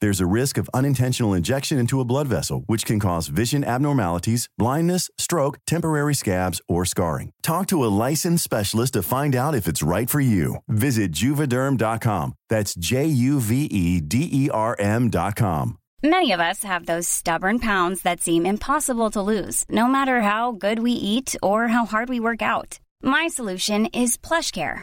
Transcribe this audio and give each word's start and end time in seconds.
There's 0.00 0.20
a 0.20 0.26
risk 0.26 0.58
of 0.58 0.70
unintentional 0.72 1.34
injection 1.34 1.78
into 1.78 2.00
a 2.00 2.04
blood 2.04 2.28
vessel, 2.28 2.62
which 2.66 2.84
can 2.84 3.00
cause 3.00 3.26
vision 3.28 3.64
abnormalities, 3.64 4.48
blindness, 4.56 5.10
stroke, 5.18 5.58
temporary 5.66 6.14
scabs, 6.14 6.60
or 6.68 6.84
scarring. 6.84 7.32
Talk 7.42 7.66
to 7.68 7.84
a 7.84 7.94
licensed 8.06 8.44
specialist 8.44 8.92
to 8.92 9.02
find 9.02 9.34
out 9.34 9.54
if 9.54 9.66
it's 9.66 9.82
right 9.82 10.08
for 10.08 10.20
you. 10.20 10.56
Visit 10.68 11.10
juvederm.com. 11.12 12.34
That's 12.48 12.74
J 12.74 13.06
U 13.06 13.40
V 13.40 13.64
E 13.64 14.00
D 14.00 14.28
E 14.30 14.50
R 14.50 14.76
M.com. 14.78 15.78
Many 16.02 16.30
of 16.30 16.38
us 16.38 16.62
have 16.62 16.86
those 16.86 17.08
stubborn 17.08 17.58
pounds 17.58 18.02
that 18.02 18.20
seem 18.20 18.46
impossible 18.46 19.10
to 19.10 19.20
lose, 19.20 19.64
no 19.68 19.88
matter 19.88 20.20
how 20.20 20.52
good 20.52 20.78
we 20.78 20.92
eat 20.92 21.34
or 21.42 21.66
how 21.66 21.86
hard 21.86 22.08
we 22.08 22.20
work 22.20 22.40
out. 22.40 22.78
My 23.02 23.26
solution 23.26 23.86
is 23.86 24.16
PlushCare. 24.16 24.82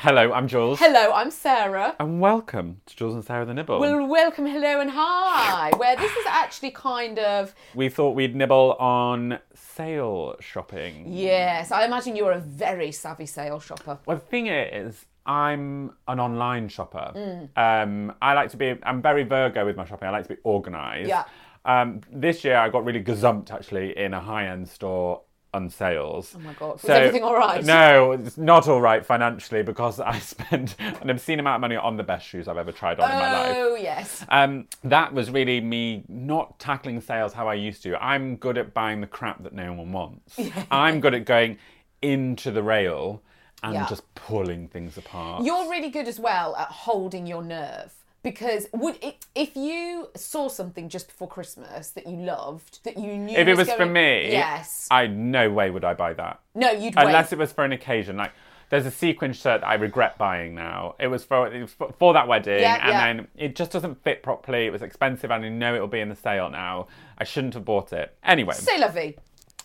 Hello, 0.00 0.32
I'm 0.32 0.46
Jules. 0.46 0.78
Hello, 0.78 1.10
I'm 1.12 1.32
Sarah. 1.32 1.96
And 1.98 2.20
welcome 2.20 2.80
to 2.86 2.94
Jules 2.94 3.16
and 3.16 3.24
Sarah 3.24 3.44
the 3.44 3.52
Nibble. 3.52 3.80
Well, 3.80 4.06
welcome, 4.06 4.46
hello, 4.46 4.78
and 4.80 4.90
hi. 4.92 5.72
Where 5.76 5.96
this 5.96 6.12
is 6.12 6.26
actually 6.28 6.70
kind 6.70 7.18
of 7.18 7.52
we 7.74 7.88
thought 7.88 8.14
we'd 8.14 8.36
nibble 8.36 8.74
on 8.78 9.40
sale 9.54 10.36
shopping. 10.38 11.06
yes. 11.08 11.72
I 11.72 11.84
imagine 11.84 12.14
you're 12.14 12.30
a 12.30 12.38
very 12.38 12.92
savvy 12.92 13.26
sale 13.26 13.58
shopper. 13.58 13.98
Well, 14.06 14.18
the 14.18 14.24
thing 14.24 14.46
is, 14.46 15.04
I'm 15.26 15.90
an 16.06 16.20
online 16.20 16.68
shopper. 16.68 17.12
Mm. 17.16 17.48
Um, 17.56 18.14
I 18.22 18.34
like 18.34 18.50
to 18.50 18.56
be, 18.56 18.76
I'm 18.84 19.02
very 19.02 19.24
Virgo 19.24 19.66
with 19.66 19.76
my 19.76 19.84
shopping. 19.84 20.06
I 20.06 20.12
like 20.12 20.28
to 20.28 20.34
be 20.34 20.40
organised. 20.44 21.08
Yeah. 21.08 21.24
Um, 21.64 22.02
this 22.12 22.44
year 22.44 22.56
I 22.56 22.68
got 22.68 22.84
really 22.84 23.02
gazumped 23.02 23.50
actually 23.50 23.98
in 23.98 24.14
a 24.14 24.20
high 24.20 24.46
end 24.46 24.68
store 24.68 25.22
on 25.54 25.70
sales. 25.70 26.34
Oh 26.36 26.40
my 26.40 26.52
God. 26.54 26.74
Was 26.82 26.84
everything 26.90 27.22
all 27.22 27.34
right? 27.36 27.64
No, 27.64 28.12
it's 28.12 28.36
not 28.36 28.68
all 28.68 28.80
right 28.80 29.04
financially 29.04 29.62
because 29.62 29.98
I 29.98 30.18
spent 30.18 30.76
an 31.00 31.08
obscene 31.10 31.40
amount 31.40 31.56
of 31.56 31.60
money 31.62 31.76
on 31.76 31.96
the 31.96 32.02
best 32.02 32.26
shoes 32.26 32.48
I've 32.48 32.58
ever 32.58 32.72
tried 32.72 33.00
on 33.00 33.10
in 33.10 33.16
my 33.16 33.32
life. 33.32 33.56
Oh 33.58 33.74
yes. 33.76 34.24
Um, 34.28 34.66
that 34.84 35.12
was 35.14 35.30
really 35.30 35.60
me 35.60 36.04
not 36.08 36.58
tackling 36.58 37.00
sales 37.00 37.32
how 37.32 37.48
I 37.48 37.54
used 37.54 37.82
to. 37.84 37.96
I'm 38.02 38.36
good 38.36 38.58
at 38.58 38.74
buying 38.74 39.00
the 39.00 39.06
crap 39.06 39.42
that 39.42 39.52
no 39.54 39.72
one 39.72 39.90
wants. 39.92 40.38
I'm 40.70 41.00
good 41.00 41.14
at 41.14 41.24
going 41.24 41.58
into 42.02 42.50
the 42.50 42.62
rail 42.62 43.22
and 43.62 43.74
Yeah. 43.74 43.86
just 43.88 44.02
pulling 44.14 44.68
things 44.68 44.96
apart. 44.98 45.44
You're 45.44 45.68
really 45.70 45.90
good 45.90 46.06
as 46.08 46.20
well 46.20 46.54
at 46.56 46.68
holding 46.68 47.26
your 47.26 47.42
nerve. 47.42 47.92
Because 48.22 48.66
would 48.72 49.02
it, 49.02 49.26
if 49.34 49.54
you 49.56 50.08
saw 50.16 50.48
something 50.48 50.88
just 50.88 51.06
before 51.06 51.28
Christmas 51.28 51.90
that 51.90 52.06
you 52.06 52.16
loved, 52.16 52.80
that 52.84 52.96
you 52.96 53.16
knew 53.16 53.36
if 53.36 53.46
it 53.46 53.56
was 53.56 53.68
going, 53.68 53.78
for 53.78 53.86
me, 53.86 54.32
yes, 54.32 54.88
I 54.90 55.06
no 55.06 55.50
way 55.50 55.70
would 55.70 55.84
I 55.84 55.94
buy 55.94 56.14
that. 56.14 56.40
no, 56.54 56.70
you'd 56.70 56.96
wait. 56.96 57.06
Unless 57.06 57.32
it 57.32 57.38
was 57.38 57.52
for 57.52 57.64
an 57.64 57.72
occasion. 57.72 58.16
Like 58.16 58.32
there's 58.70 58.86
a 58.86 58.90
sequin 58.90 59.32
shirt 59.32 59.60
that 59.62 59.66
I 59.68 59.74
regret 59.74 60.18
buying 60.18 60.54
now. 60.54 60.94
It 60.98 61.06
was 61.06 61.24
for 61.24 61.46
it 61.52 61.60
was 61.62 61.72
for, 61.98 62.12
that 62.12 62.26
wedding, 62.28 62.60
Yeah, 62.60 62.78
and 62.82 62.88
yeah. 62.88 63.06
then 63.14 63.28
it 63.36 63.56
just 63.56 63.70
doesn't 63.70 64.02
fit 64.02 64.22
properly. 64.22 64.66
It 64.66 64.72
was 64.72 64.82
expensive, 64.82 65.30
and 65.30 65.44
I 65.44 65.48
know 65.48 65.74
it 65.74 65.80
will 65.80 65.86
be 65.86 66.00
in 66.00 66.08
the 66.08 66.16
sale 66.16 66.50
now. 66.50 66.88
I 67.18 67.24
shouldn't 67.24 67.54
have 67.54 67.64
bought 67.64 67.92
it. 67.92 68.14
Anyway, 68.24 68.54
C'est 68.54 68.78
la 68.78 68.88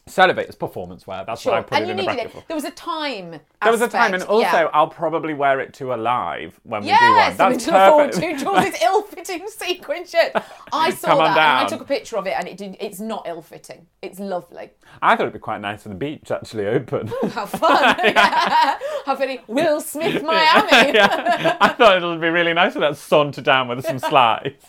vie. 0.06 0.12
Celibate 0.12 0.50
is 0.50 0.56
performance 0.56 1.08
wear. 1.08 1.24
That's 1.26 1.46
what 1.46 1.54
I 1.56 1.62
put 1.62 1.74
And 1.78 1.84
it 1.84 1.88
you 1.88 1.92
in 1.92 1.98
the 1.98 2.02
needed 2.04 2.16
bracket 2.16 2.32
it. 2.32 2.34
for. 2.42 2.44
There 2.48 2.56
was 2.56 2.66
a 2.66 2.72
time. 2.72 3.40
There 3.62 3.72
was 3.72 3.82
a 3.82 3.88
time, 3.88 4.14
and 4.14 4.24
also 4.24 4.42
yeah. 4.42 4.70
I'll 4.74 4.88
probably 4.88 5.34
wear 5.34 5.60
it 5.62 5.74
to 5.76 5.94
a 5.94 5.96
live 5.96 6.60
when 6.64 6.82
we 6.82 6.88
do 6.90 6.94
one. 6.94 7.00
Yes, 7.02 7.38
That's 7.38 7.66
to 7.66 7.72
look 7.72 7.90
forward 7.90 8.12
perfect. 8.14 8.40
to. 8.40 8.44
Jules' 8.46 8.82
ill-fitting 8.84 9.48
sequin 9.48 10.06
shirt. 10.06 10.32
I 10.72 10.90
saw 10.92 11.16
that 11.18 11.38
and 11.38 11.38
I 11.38 11.68
took 11.68 11.82
a 11.82 11.86
picture 11.86 12.18
of 12.18 12.28
it, 12.28 12.36
and 12.38 12.48
it 12.48 12.58
did, 12.58 12.76
it's 12.80 13.00
not 13.00 13.26
ill-fitting. 13.28 13.88
It's 14.02 14.20
lovely. 14.20 14.72
I 15.02 15.16
thought 15.16 15.22
it'd 15.24 15.34
be 15.34 15.40
quite 15.40 15.62
nice 15.62 15.84
for 15.84 15.90
the 15.90 15.96
beach 15.96 16.30
actually 16.32 16.68
open. 16.68 17.08
How 17.30 17.46
fun! 17.46 17.96
How 19.06 19.16
very 19.16 19.42
Will 19.48 19.80
Smith 19.82 20.22
Miami. 20.22 20.94
yeah, 20.94 21.58
I 21.62 21.70
thought 21.70 22.02
it 22.02 22.06
would 22.06 22.20
be 22.22 22.30
really 22.30 22.54
nice 22.54 22.74
for 22.74 22.80
that 22.80 22.98
saunter 22.98 23.42
down 23.42 23.68
with 23.70 23.86
some 23.86 24.00
slides. 24.00 24.64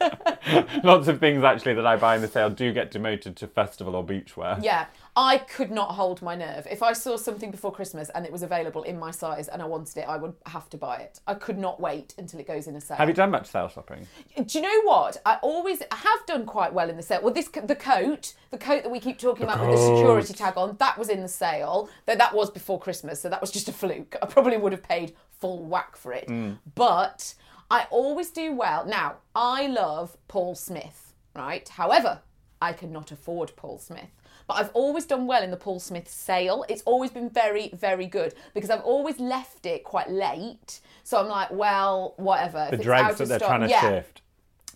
Lots 0.84 1.08
of 1.08 1.20
things 1.20 1.44
actually 1.44 1.74
that 1.74 1.86
I 1.86 1.96
buy 1.96 2.16
in 2.16 2.22
the 2.22 2.28
sale 2.28 2.50
do 2.50 2.72
get 2.72 2.90
demoted 2.90 3.36
to 3.36 3.46
festival 3.46 3.96
or 3.96 4.04
beachwear. 4.04 4.62
Yeah, 4.62 4.86
I 5.16 5.38
could 5.38 5.70
not 5.70 5.92
hold 5.92 6.20
my 6.22 6.34
nerve. 6.34 6.66
If 6.70 6.82
I 6.82 6.92
saw 6.92 7.16
something 7.16 7.50
before 7.50 7.72
Christmas 7.72 8.10
and 8.10 8.26
it 8.26 8.32
was 8.32 8.42
available 8.42 8.82
in 8.82 8.98
my 8.98 9.10
size 9.10 9.48
and 9.48 9.62
I 9.62 9.64
wanted 9.64 9.96
it, 9.96 10.08
I 10.08 10.16
would 10.16 10.34
have 10.46 10.68
to 10.70 10.76
buy 10.76 10.96
it. 10.96 11.20
I 11.26 11.34
could 11.34 11.58
not 11.58 11.80
wait 11.80 12.14
until 12.18 12.38
it 12.38 12.46
goes 12.46 12.66
in 12.66 12.76
a 12.76 12.80
sale. 12.80 12.98
Have 12.98 13.08
you 13.08 13.14
done 13.14 13.30
much 13.30 13.46
sale 13.46 13.68
shopping? 13.68 14.06
Do 14.36 14.58
you 14.58 14.62
know 14.62 14.82
what? 14.82 15.16
I 15.24 15.36
always 15.42 15.82
I 15.90 15.96
have 15.96 16.26
done 16.26 16.44
quite 16.44 16.72
well 16.72 16.90
in 16.90 16.96
the 16.96 17.02
sale. 17.02 17.20
Well, 17.22 17.32
this 17.32 17.48
the 17.48 17.74
coat, 17.74 18.34
the 18.50 18.58
coat 18.58 18.82
that 18.82 18.90
we 18.90 19.00
keep 19.00 19.18
talking 19.18 19.44
about 19.44 19.60
with 19.60 19.70
the 19.70 19.82
security 19.82 20.34
tag 20.34 20.56
on, 20.56 20.76
that 20.78 20.98
was 20.98 21.08
in 21.08 21.22
the 21.22 21.28
sale. 21.28 21.88
Though 22.04 22.16
that 22.16 22.34
was 22.34 22.50
before 22.50 22.78
Christmas, 22.78 23.20
so 23.20 23.28
that 23.28 23.40
was 23.40 23.50
just 23.50 23.68
a 23.68 23.72
fluke. 23.72 24.16
I 24.22 24.26
probably 24.26 24.58
would 24.58 24.72
have 24.72 24.82
paid 24.82 25.14
full 25.40 25.64
whack 25.64 25.96
for 25.96 26.12
it. 26.12 26.28
Mm. 26.28 26.58
But 26.74 27.34
I 27.70 27.86
always 27.90 28.30
do 28.30 28.52
well. 28.52 28.84
Now, 28.86 29.16
I 29.34 29.66
love 29.66 30.16
Paul 30.28 30.54
Smith, 30.54 31.14
right? 31.34 31.68
However, 31.68 32.20
I 32.62 32.72
cannot 32.72 33.10
afford 33.12 33.54
Paul 33.56 33.78
Smith. 33.78 34.10
But 34.46 34.58
I've 34.58 34.70
always 34.74 35.04
done 35.06 35.26
well 35.26 35.42
in 35.42 35.50
the 35.50 35.56
Paul 35.56 35.80
Smith 35.80 36.08
sale. 36.08 36.64
It's 36.68 36.82
always 36.82 37.10
been 37.10 37.28
very, 37.28 37.70
very 37.74 38.06
good 38.06 38.34
because 38.54 38.70
I've 38.70 38.82
always 38.82 39.18
left 39.18 39.66
it 39.66 39.82
quite 39.82 40.08
late. 40.08 40.80
So 41.02 41.18
I'm 41.18 41.26
like, 41.28 41.50
well, 41.50 42.14
whatever. 42.16 42.58
The 42.58 42.66
If 42.68 42.72
it's 42.74 42.82
dregs 42.84 43.04
out 43.04 43.16
that 43.18 43.28
they're 43.28 43.38
stock- 43.40 43.48
trying 43.48 43.60
to 43.62 43.68
yeah 43.68 43.80
shift. 43.80 44.22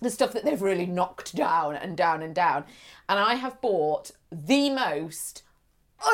the 0.00 0.10
stuff 0.10 0.32
that 0.32 0.44
they've 0.44 0.60
really 0.60 0.86
knocked 0.86 1.36
down 1.36 1.76
and 1.76 1.96
down 1.96 2.20
and 2.22 2.34
down. 2.34 2.64
And 3.08 3.20
I 3.20 3.34
have 3.34 3.60
bought 3.60 4.10
the 4.32 4.70
most 4.70 5.44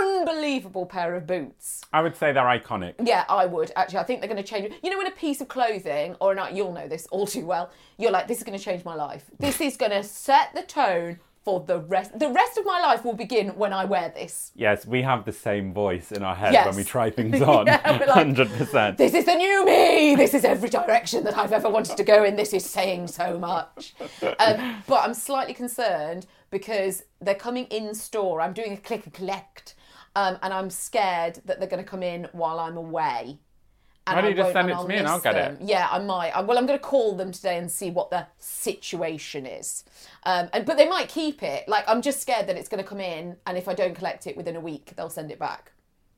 unbelievable 0.01 0.87
pair 0.87 1.15
of 1.15 1.27
boots. 1.27 1.83
I 1.93 2.03
would 2.03 2.17
say 2.17 2.33
they're 2.33 2.45
iconic. 2.45 2.95
Yeah, 3.03 3.25
I 3.29 3.47
would 3.47 3.73
actually. 3.77 3.99
I 3.99 4.03
think 4.05 4.21
they're 4.21 4.31
going 4.31 4.43
to 4.43 4.49
change. 4.49 4.73
You 4.83 4.91
know, 4.91 4.99
when 4.99 5.07
a 5.07 5.11
piece 5.13 5.41
of 5.41 5.49
clothing, 5.49 6.17
or 6.21 6.35
not, 6.35 6.55
you'll 6.55 6.73
know 6.73 6.89
this 6.89 7.07
all 7.11 7.27
too 7.27 7.47
well. 7.47 7.71
You're 7.99 8.11
like, 8.11 8.29
this 8.29 8.39
is 8.39 8.45
going 8.45 8.59
to 8.59 8.65
change 8.65 8.85
my 8.85 8.95
life. 8.95 9.25
This 9.39 9.61
is 9.61 9.77
going 9.77 9.93
to 9.93 10.03
set 10.03 10.55
the 10.55 10.63
tone 10.63 11.19
for 11.45 11.61
the 11.61 11.79
rest. 11.79 12.19
The 12.19 12.29
rest 12.29 12.59
of 12.59 12.67
my 12.67 12.81
life 12.81 13.05
will 13.05 13.13
begin 13.15 13.51
when 13.51 13.73
I 13.73 13.85
wear 13.85 14.09
this. 14.09 14.51
Yes, 14.57 14.85
we 14.85 15.03
have 15.03 15.25
the 15.25 15.31
same 15.33 15.73
voice 15.73 16.11
in 16.11 16.25
our 16.25 16.35
head 16.35 16.53
Yes. 16.53 16.67
when 16.67 16.75
we 16.75 16.83
try 16.83 17.09
things 17.09 17.41
on. 17.57 17.67
Yeah, 17.67 18.01
we're 18.01 18.07
like, 18.07 18.27
100%. 18.27 18.97
This 18.97 19.15
is 19.15 19.27
the 19.27 19.35
new 19.37 19.65
me. 19.65 20.17
This 20.17 20.35
is 20.35 20.45
every 20.45 20.69
direction 20.69 21.23
that 21.23 21.39
I've 21.39 21.53
ever 21.53 21.71
wanted 21.71 21.97
to 21.99 22.03
go 22.03 22.25
in. 22.25 22.35
This 22.35 22.53
is 22.53 22.65
saying 22.69 23.07
so 23.07 23.39
much. 23.39 23.95
Um, 24.41 24.83
but 24.89 25.05
I'm 25.05 25.15
slightly 25.15 25.55
concerned 25.55 26.27
because 26.51 27.05
they're 27.21 27.35
coming 27.35 27.67
in 27.67 27.95
store. 27.95 28.41
I'm 28.41 28.53
doing 28.53 28.73
a 28.73 28.77
click 28.77 29.05
and 29.05 29.15
collect, 29.15 29.75
um, 30.15 30.39
and 30.43 30.53
I'm 30.53 30.71
scared 30.71 31.41
that 31.45 31.59
they're 31.59 31.69
going 31.69 31.83
to 31.83 31.89
come 31.89 32.03
in 32.03 32.29
while 32.33 32.59
I'm 32.59 32.77
away. 32.77 33.39
And 34.07 34.15
Why 34.15 34.23
don't 34.23 34.31
you 34.31 34.37
just 34.37 34.53
send 34.53 34.71
it 34.71 34.77
to 34.77 34.87
me 34.87 34.99
and 34.99 35.09
I'll 35.09 35.19
get 35.19 35.35
them. 35.35 35.57
it? 35.61 35.63
Yeah, 35.69 35.89
I 35.91 35.99
might. 35.99 36.31
I, 36.31 36.41
well, 36.41 36.59
I'm 36.59 36.67
going 36.67 36.79
to 36.79 36.85
call 36.85 37.17
them 37.17 37.33
today 37.33 37.59
and 37.59 37.71
see 37.71 37.91
what 37.91 38.11
the 38.11 38.29
situation 38.39 39.47
is. 39.47 39.83
Um, 40.23 40.49
and 40.53 40.65
but 40.65 40.77
they 40.77 40.89
might 40.89 41.09
keep 41.09 41.43
it. 41.43 41.69
Like 41.69 41.85
I'm 41.89 42.03
just 42.03 42.21
scared 42.21 42.47
that 42.47 42.57
it's 42.57 42.69
going 42.69 42.83
to 42.83 42.89
come 42.89 43.01
in, 43.01 43.37
and 43.47 43.59
if 43.59 43.67
I 43.67 43.75
don't 43.75 43.97
collect 43.97 44.29
it 44.29 44.37
within 44.37 44.55
a 44.55 44.61
week, 44.61 44.93
they'll 44.97 45.11
send 45.11 45.33
it 45.33 45.41
back. 45.41 45.73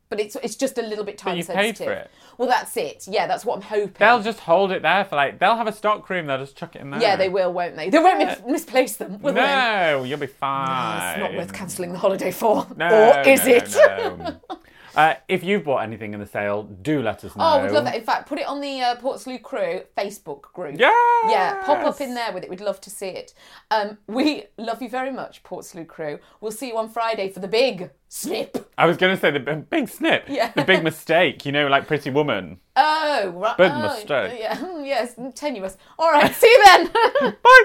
But 0.09 0.21
it's 0.21 0.37
it's 0.37 0.57
just 0.57 0.79
a 0.79 0.83
little 0.83 1.05
bit 1.05 1.19
time 1.19 1.37
you 1.37 1.43
sensitive. 1.43 1.77
paid 1.79 1.85
for 1.85 1.93
it. 1.93 2.11
Well, 2.39 2.49
that's 2.49 2.77
it. 2.77 3.07
Yeah, 3.09 3.27
that's 3.27 3.45
what 3.45 3.57
I'm 3.57 3.63
hoping. 3.63 3.95
They'll 3.99 4.23
just 4.23 4.41
hold 4.41 4.73
it 4.73 4.83
there 4.83 5.05
for 5.05 5.17
like. 5.17 5.39
They'll 5.39 5.57
have 5.57 5.67
a 5.67 5.73
stock 5.73 6.09
room. 6.09 6.27
They'll 6.27 6.39
just 6.39 6.57
chuck 6.57 6.77
it 6.77 6.81
in 6.81 6.91
there. 6.91 7.01
yeah, 7.01 7.17
they 7.17 7.29
will, 7.29 7.53
won't 7.53 7.77
they? 7.77 7.91
They 7.91 7.99
won't 7.99 8.19
mis- 8.19 8.43
misplace 8.47 8.97
them, 8.97 9.21
will 9.21 9.33
they? 9.33 9.41
No, 9.41 10.05
you'll 10.05 10.19
be 10.19 10.27
fine. 10.27 11.11
It's 11.13 11.21
not 11.21 11.35
worth 11.35 11.53
cancelling 11.53 11.93
the 11.93 11.99
holiday 11.99 12.31
for. 12.31 12.67
No, 12.77 13.13
or 13.17 13.21
is 13.29 13.45
no, 13.45 13.53
it? 13.55 13.75
no. 14.19 14.59
uh, 14.99 15.15
if 15.29 15.45
you've 15.45 15.63
bought 15.63 15.85
anything 15.85 16.13
in 16.13 16.19
the 16.19 16.27
sale, 16.27 16.65
do 16.65 17.01
let 17.01 17.25
us 17.25 17.37
know. 17.37 17.45
Oh, 17.45 17.63
we'd 17.63 17.71
love 17.71 17.85
that. 17.85 17.95
In 17.95 18.03
fact, 18.03 18.29
put 18.29 18.41
it 18.41 18.49
on 18.49 18.61
the 18.61 18.81
uh, 18.81 18.97
Portslade 18.97 19.43
Crew 19.43 19.83
Facebook 19.97 20.43
group. 20.53 20.77
Yeah. 20.77 20.93
Yeah, 21.29 21.63
pop 21.65 21.85
up 21.85 22.01
in 22.01 22.15
there 22.15 22.33
with 22.33 22.43
it. 22.43 22.51
We'd 22.51 22.61
love 22.61 22.81
to 22.81 22.91
see 22.91 23.07
it. 23.07 23.33
Um, 23.71 23.99
we 24.09 24.47
love 24.57 24.83
you 24.83 24.89
very 24.89 25.13
much, 25.13 25.45
Portslade 25.45 25.87
Crew. 25.87 26.19
We'll 26.41 26.51
see 26.51 26.67
you 26.67 26.77
on 26.77 26.89
Friday 26.89 27.29
for 27.29 27.39
the 27.39 27.47
big 27.47 27.91
snip. 28.09 28.73
I 28.77 28.87
was 28.87 28.97
going 28.97 29.15
to 29.15 29.21
say 29.21 29.31
the 29.31 29.39
b- 29.39 29.65
big 29.71 29.89
snip. 29.89 30.25
Yeah. 30.29 30.51
The 30.51 30.65
big 30.65 30.83
mistake. 30.83 31.47
You 31.47 31.53
know, 31.53 31.69
like 31.69 31.87
Pretty 31.87 32.11
Woman. 32.11 32.59
Oh, 32.75 33.33
right. 33.37 33.57
Big 33.57 33.71
oh, 33.73 33.83
mistake. 33.83 34.41
Yeah, 34.41 34.57
hmm, 34.57 34.85
yes, 34.85 35.15
tenuous. 35.37 35.77
All 35.97 36.11
right, 36.11 36.35
see 36.35 36.49
you 36.49 36.65
then. 36.65 36.91
Bye. 37.43 37.65